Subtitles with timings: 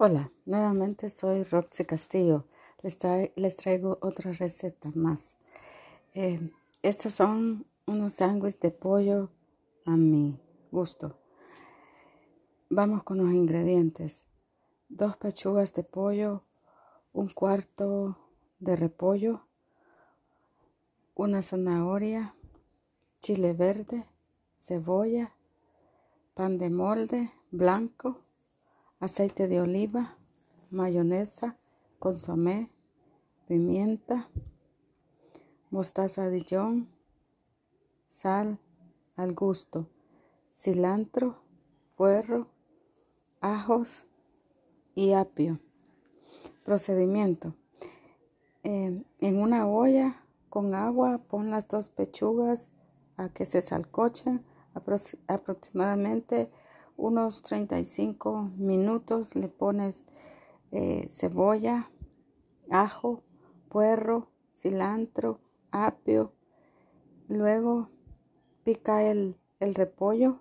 [0.00, 2.44] Hola, nuevamente soy Roxy Castillo.
[2.84, 5.40] Les, traigo otra receta más.
[6.14, 9.28] Eh, estos son unos sándwiches de pollo
[9.86, 10.38] a mi
[10.70, 11.18] gusto.
[12.70, 14.24] Vamos con los ingredientes.
[14.88, 16.44] Dos pechugas de pollo,
[17.12, 18.16] un cuarto
[18.60, 19.48] de repollo,
[21.16, 22.36] una zanahoria,
[23.18, 24.06] chile verde,
[24.60, 25.34] cebolla,
[26.34, 28.27] pan de molde blanco,
[29.00, 30.16] aceite de oliva,
[30.70, 31.56] mayonesa,
[31.98, 32.70] consomé,
[33.46, 34.28] pimienta,
[35.70, 36.88] mostaza Dijon,
[38.08, 38.58] sal
[39.16, 39.88] al gusto,
[40.52, 41.42] cilantro,
[41.96, 42.48] puerro,
[43.40, 44.04] ajos
[44.94, 45.60] y apio.
[46.64, 47.54] Procedimiento.
[48.64, 52.72] Eh, en una olla con agua pon las dos pechugas
[53.16, 54.44] a que se salcochen
[55.26, 56.50] aproximadamente
[56.98, 60.04] unos 35 minutos le pones
[60.72, 61.90] eh, cebolla,
[62.70, 63.22] ajo,
[63.68, 66.32] puerro, cilantro, apio.
[67.28, 67.88] Luego
[68.64, 70.40] pica el, el repollo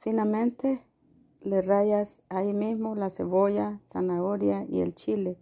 [0.00, 0.84] finamente.
[1.40, 5.38] Le rayas ahí mismo la cebolla, zanahoria y el chile.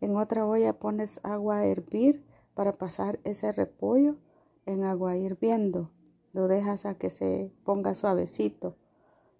[0.00, 4.16] En otra olla pones agua a hervir para pasar ese repollo
[4.66, 5.90] en agua hirviendo.
[6.32, 8.76] Lo dejas a que se ponga suavecito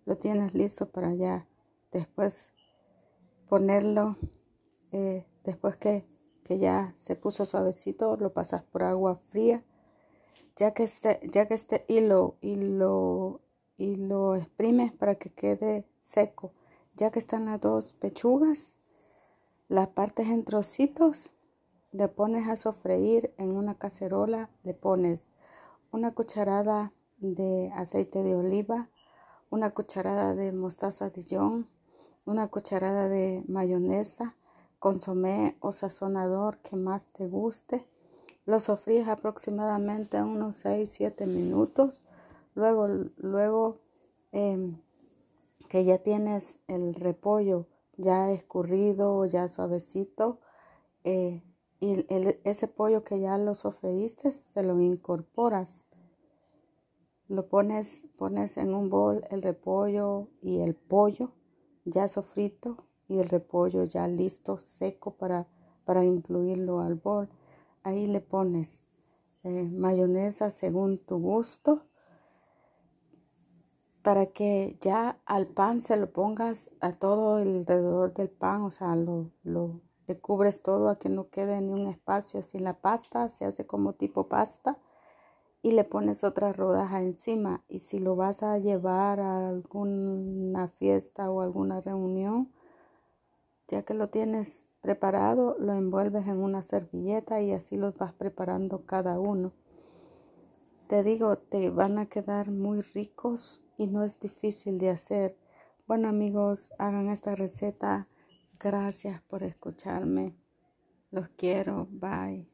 [0.06, 1.46] lo tienes listo para ya
[1.92, 2.50] después
[3.48, 4.16] ponerlo,
[4.92, 6.04] eh, después que,
[6.44, 9.62] que, ya se puso suavecito, lo pasas por agua fría,
[10.56, 13.40] ya que esté, ya que esté y lo, y lo,
[13.76, 16.52] y lo exprimes para que quede seco,
[16.94, 18.76] ya que están las dos pechugas,
[19.68, 21.32] las partes en trocitos,
[21.92, 25.30] le pones a sofreír en una cacerola, le pones
[25.92, 28.90] una cucharada de aceite de oliva,
[29.54, 31.68] una cucharada de mostaza Dijon,
[32.26, 34.34] una cucharada de mayonesa,
[34.80, 37.86] consomé o sazonador que más te guste.
[38.46, 42.04] Lo sofríes aproximadamente unos 6-7 minutos.
[42.56, 43.78] Luego, luego
[44.32, 44.80] em,
[45.68, 50.40] que ya tienes el repollo ya escurrido o ya suavecito,
[51.04, 51.44] eh,
[51.78, 52.04] y
[52.42, 55.86] ese pollo que ya lo sofreíste, se lo incorporas
[57.28, 61.32] lo pones, pones en un bol el repollo y el pollo
[61.84, 65.46] ya sofrito y el repollo ya listo, seco para,
[65.84, 67.28] para incluirlo al bol.
[67.82, 68.84] Ahí le pones
[69.42, 71.86] eh, mayonesa según tu gusto
[74.02, 78.94] para que ya al pan se lo pongas a todo alrededor del pan, o sea,
[78.96, 82.42] lo, lo le cubres todo a que no quede ni un espacio.
[82.42, 84.78] Si la pasta se hace como tipo pasta,
[85.64, 87.64] y le pones otra rodaja encima.
[87.68, 92.52] Y si lo vas a llevar a alguna fiesta o alguna reunión,
[93.68, 98.84] ya que lo tienes preparado, lo envuelves en una servilleta y así los vas preparando
[98.84, 99.52] cada uno.
[100.86, 105.38] Te digo, te van a quedar muy ricos y no es difícil de hacer.
[105.86, 108.06] Bueno amigos, hagan esta receta.
[108.60, 110.36] Gracias por escucharme.
[111.10, 111.88] Los quiero.
[111.90, 112.42] Bye.